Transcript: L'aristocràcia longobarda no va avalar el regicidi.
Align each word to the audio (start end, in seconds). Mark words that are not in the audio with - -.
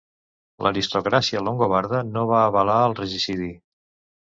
L'aristocràcia 0.65 1.43
longobarda 1.49 2.01
no 2.15 2.25
va 2.33 2.41
avalar 2.47 2.81
el 2.89 2.99
regicidi. 3.03 3.55